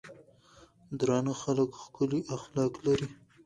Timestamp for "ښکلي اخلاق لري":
1.81-3.07